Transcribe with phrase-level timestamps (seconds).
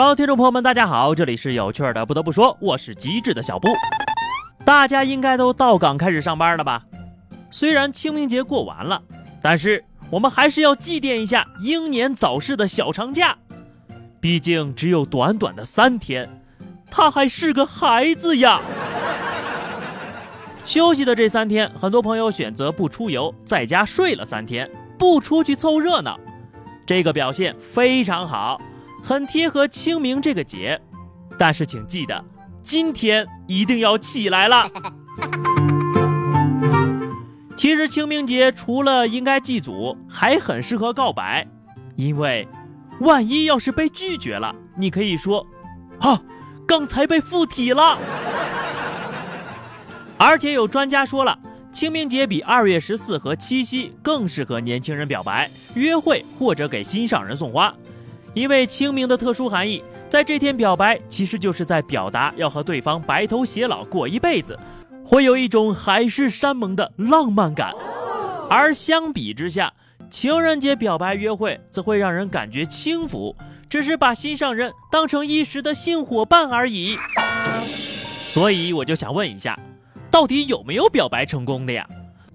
[0.00, 2.06] Hello，听众朋友们，大家好，这里是有趣的。
[2.06, 3.66] 不得不说，我是机智的小布。
[4.64, 6.84] 大家应该都到岗开始上班了吧？
[7.50, 9.02] 虽然清明节过完了，
[9.42, 13.36] 但是我们还是要祭奠一下英年早逝的小长假。
[14.20, 16.30] 毕竟只有短短的三天，
[16.88, 18.60] 他还是个孩子呀。
[20.64, 26.16] 休息的这三天，很多朋友选择不出游，在家睡了三天，不出去凑热闹。
[26.86, 28.60] 这个表现非常好。
[29.02, 30.80] 很贴合清明这个节，
[31.38, 32.24] 但是请记得，
[32.62, 34.70] 今天一定要起来了。
[37.56, 41.46] 其实清明节除了应该祭祖，还很适合告白，
[41.96, 42.46] 因为
[43.00, 45.44] 万一要是被拒绝了，你可以说
[46.00, 46.22] ：“啊，
[46.66, 47.98] 刚才被附体了。”
[50.18, 51.38] 而且有专家说了，
[51.72, 57.74] 清明节比二月十四和七夕更适合年轻人表白、约会或者给心上人送花。
[58.38, 64.56] 因为清明的特殊含义，在这天表白，其实就是在表达要和对方白头偕老过一辈子，
[65.04, 67.72] 会有一种海誓山盟的浪漫感。
[68.48, 69.72] 而相比之下，
[70.08, 73.34] 情人节表白约会则会让人感觉轻浮，
[73.68, 76.96] 只是把心上人当成一时的性伙伴而已。
[78.28, 79.58] 所以我就想问一下，
[80.12, 81.84] 到底有没有表白成功的呀？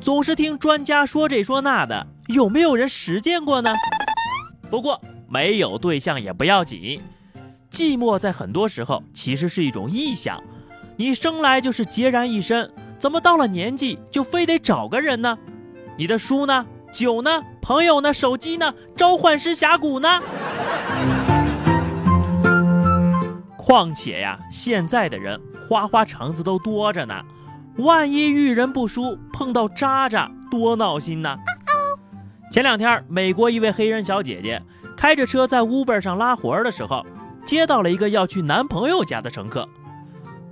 [0.00, 3.74] 总是听专家说这说那的，有没有人实践过呢？
[4.70, 5.00] 不过。
[5.30, 7.02] 没有对象也不要紧，
[7.70, 10.42] 寂寞在很多时候其实是一种臆想。
[10.96, 15.38] 你生来就是孑然一身，怎么到了年纪就非得找个人呢？
[15.98, 16.64] 你的书呢？
[16.94, 17.42] 酒呢？
[17.60, 18.14] 朋友呢？
[18.14, 18.72] 手机呢？
[18.96, 20.08] 召唤师峡谷呢？
[23.58, 27.22] 况且呀，现在的人花花肠子都多着呢，
[27.76, 31.36] 万一遇人不淑，碰到渣渣，多闹心呢！
[32.50, 34.62] 前两天，美国一位黑人小姐姐。
[34.98, 37.06] 开着车在 Uber 上拉活儿的时候，
[37.44, 39.66] 接到了一个要去男朋友家的乘客。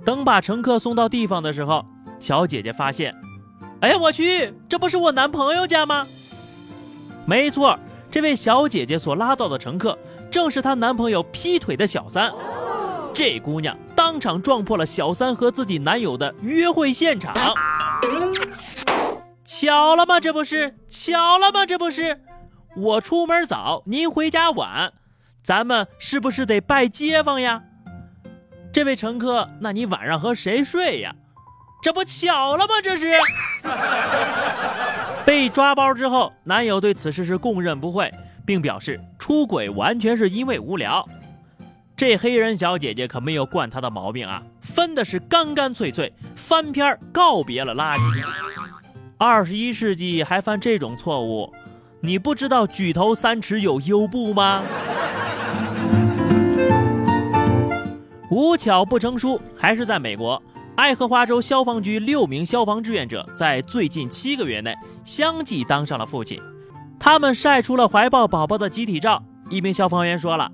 [0.05, 1.85] 等把乘客送到地方的时候，
[2.17, 3.13] 小姐姐发现，
[3.81, 6.07] 哎呀，我去，这不是我男朋友家吗？
[7.25, 7.77] 没错，
[8.09, 9.99] 这位小姐姐所拉到的乘客
[10.31, 12.31] 正是她男朋友劈腿的小三。
[13.13, 17.35] 这姑娘当场撞破了小三和自己男友的约会现场。
[19.43, 20.21] 巧了吗？
[20.21, 21.65] 这不是巧了吗？
[21.65, 22.21] 这不是。
[22.77, 24.93] 我出门早，您回家晚，
[25.41, 27.63] 咱们是不是得拜街坊呀？
[28.71, 31.15] 这位乘客，那你晚上和谁睡呀？
[31.81, 32.75] 这不巧了吗？
[32.83, 33.17] 这是
[35.25, 38.13] 被抓包之后，男友对此事是供认不讳，
[38.45, 41.03] 并表示出轨完全是因为无聊。
[41.95, 48.23] 这黑人小姐姐可没有惯他的毛病啊，分的是干干脆脆，翻篇告别了垃圾。
[49.17, 51.51] 二十一世纪还犯这种错误？
[51.99, 54.61] 你不知道举头三尺有优步吗？
[58.29, 60.41] 无巧不成书，还是在美国
[60.75, 66.39] 爱荷华州消防局六名消防志愿者在最近七个月内相继当上了父亲。
[66.99, 69.23] 他们晒出了怀抱宝宝的集体照。
[69.49, 70.51] 一名消防员说了：“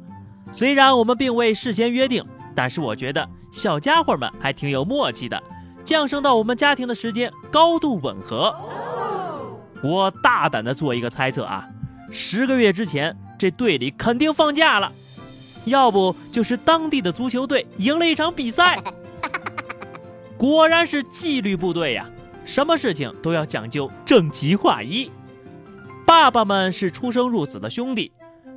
[0.54, 2.24] 虽然我们并未事先约定，
[2.56, 5.42] 但是我觉得小家伙们还挺有默契的，
[5.84, 8.56] 降生到我们家庭的时间高度吻合。”
[9.84, 11.68] 我大胆的做一个猜测啊，
[12.10, 14.92] 十个月之前这队里肯定放假了，
[15.66, 18.82] 要不就是当地的足球队赢了一场比赛。
[20.38, 22.10] 果然是纪律部队呀，
[22.46, 25.12] 什么事情都要讲究整齐划一。
[26.06, 28.12] 爸爸们是出生入死的兄弟，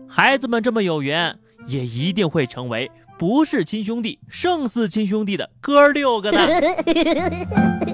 [0.08, 6.38] 孩子们这么有缘，也一定会成为不是亲兄弟胜似亲兄弟的哥六个的。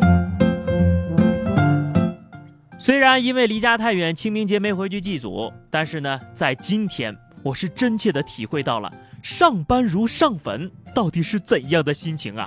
[2.85, 12.45] 虽然因为离家太远，清明节没回去祭祖，但是呢，在今天，我是真切的体会到了上班如上坟到底是怎样的心情啊！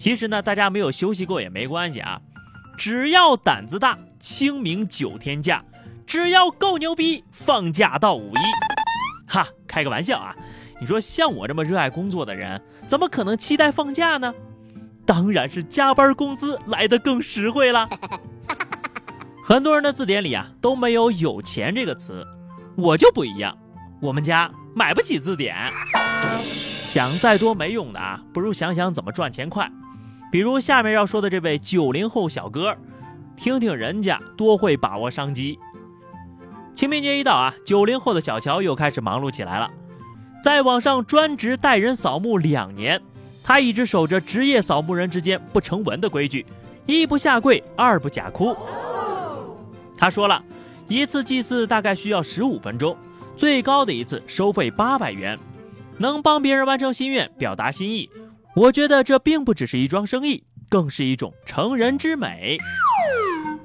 [0.00, 2.20] 其实呢，大家没有休息过也没关系啊，
[2.76, 5.64] 只要胆子大，清明九天假，
[6.04, 8.40] 只要够牛逼，放假到五一。
[9.28, 10.34] 哈，开个玩笑啊！
[10.80, 14.34] 你说像我这么热爱工作的人，怎么可能期待放假呢？
[15.06, 17.88] 当然是加班工资来的更实惠了。
[19.50, 22.24] 很多人的字典里啊都没有“有钱”这个词，
[22.76, 23.58] 我就不一样，
[24.00, 25.56] 我们家买不起字典。
[26.78, 29.68] 想再多没用的啊，不如想想怎么赚钱快。
[30.30, 32.76] 比如下面要说的这位九零后小哥，
[33.36, 35.58] 听听人家多会把握商机。
[36.72, 39.68] 清明节一到啊，九零后的小乔又开始忙碌起来了，
[40.44, 43.02] 在网上专职带人扫墓两年，
[43.42, 46.46] 他一直守着职业扫墓人之间不成文的规矩：
[46.86, 48.56] 一不下跪，二不假哭。
[50.00, 50.42] 他说了，
[50.88, 52.96] 一次祭祀大概需要十五分钟，
[53.36, 55.38] 最高的一次收费八百元。
[55.98, 58.08] 能帮别人完成心愿，表达心意，
[58.56, 62.56] 我觉得这并不只是一桩生意，更是一种成人之美。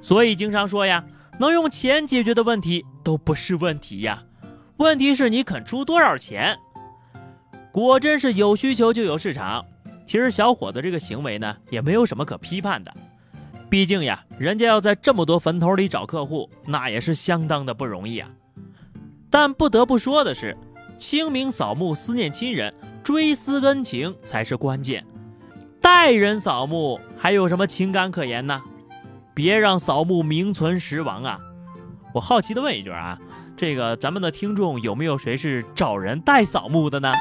[0.01, 1.05] 所以经常说呀，
[1.39, 4.21] 能用钱解决的问题都不是问题呀，
[4.75, 6.57] 问题是你肯出多少钱。
[7.71, 9.65] 果真是有需求就有市场。
[10.05, 12.93] 其实小伙子这个行为呢，也没有什么可批判的。
[13.69, 18.29] 毕竟呀，人家要在这么多坟头里找客户，那也是相当的不容易啊。
[19.29, 20.55] 但不得不说的是，
[20.97, 22.73] 清明扫墓思念亲人，
[23.03, 25.05] 追思恩情才是关键。
[25.81, 28.61] 代人扫墓还有什么情感可言呢？
[29.33, 31.39] 别让扫墓名存实亡啊！
[32.13, 33.19] 我好奇的问一句啊，
[33.57, 37.11] 这个咱们的听众有没有谁是找人代扫墓的呢？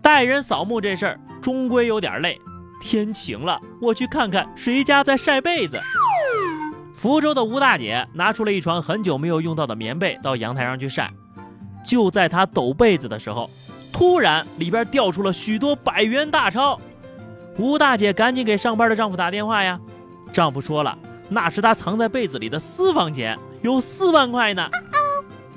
[0.00, 2.40] 代人扫墓这事儿终归有点累。
[2.80, 5.78] 天晴了，我去看看谁家在晒被子。
[6.92, 11.08] 福州的吴大姐拿出了一床很久没有用到的棉被到阳台上去晒。
[11.84, 13.48] 就在她抖被子的时候，
[13.92, 16.80] 突然里边掉出了许多百元大钞。
[17.58, 19.78] 吴大姐赶紧给上班的丈夫打电话呀。
[20.32, 20.98] 丈夫说了，
[21.28, 24.68] 那是她藏在被子里的私房钱，有四万块呢。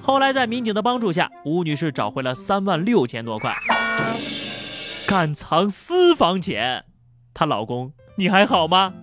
[0.03, 3.56] 后来在民警的帮助下，吴女士找回了三万六千多块。
[5.10, 6.86] 敢藏私房钱，
[7.34, 8.94] 她老公你还好吗？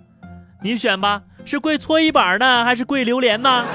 [0.63, 3.67] 你选吧，是跪搓衣板呢，还是跪榴莲呢？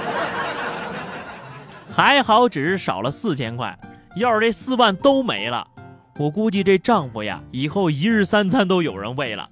[1.92, 3.78] 还好只是少了四千块，
[4.16, 5.68] 要是这四万都没了，
[6.16, 9.50] 我估计这丈夫呀，以后一日三餐都有人喂了。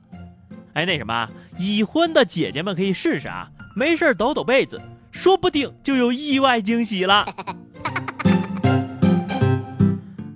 [0.72, 4.81] 哎，那什么，已婚的姐姐们可以试试啊，没事抖抖被子，
[5.12, 7.26] 说不定就有意外惊喜了。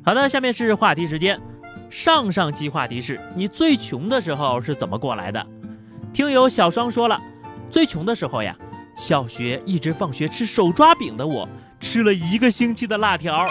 [0.04, 1.40] 好的，下面是话题时间。
[1.94, 5.45] 上上期话题是你最穷的时候是怎么过来的？
[6.12, 7.22] 听友小双说了，
[7.69, 8.56] 最穷的时候呀，
[8.95, 11.48] 小学一直放学吃手抓饼的我，
[11.80, 13.45] 吃了一个星期的辣条，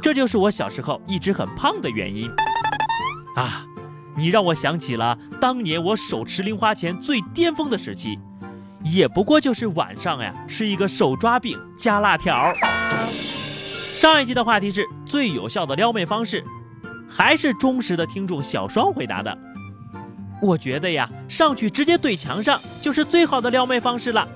[0.00, 2.30] 这就是我小时候一直很胖的原因。
[3.36, 3.66] 啊，
[4.16, 8.18] 你让我想起了当年我手持零花钱最巅峰的时期，
[8.82, 12.50] 也不过就是晚上呀吃一个手抓饼加辣条。
[13.92, 16.42] 上一期的话题是最有效的撩妹方式。
[17.18, 19.36] 还是忠实的听众小双回答的，
[20.40, 24.28] 我觉得呀，上去直接怼墙上就是最好的撩妹方式了。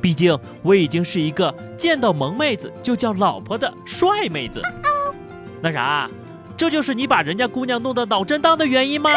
[0.00, 4.60] 毕竟我已经是一个见到萌妹子就叫老婆的帅妹子。
[5.62, 6.10] 那啥，
[6.56, 9.10] 这就是你把人家姑娘弄得脑震荡的原因吗？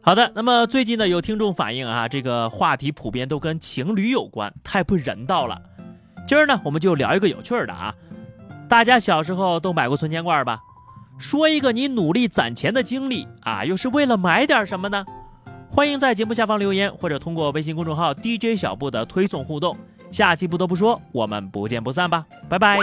[0.00, 5.60] 好的，那么最近呢，有听众反映啊，这个话题普遍都跟情侣有关，太不人道了。
[6.28, 7.92] 今儿呢，我们就聊一个有趣的啊。
[8.68, 10.60] 大家小时候都买过存钱罐吧？
[11.18, 15.04] 说一个你努力攒钱的经历啊，又是为了买点什么呢？
[15.70, 19.76] 欢迎在节目下方留言，或者通过微信公众号 DJ 小布的推送互动。
[20.10, 22.78] 下期不得不说，我们不见不散吧，拜拜。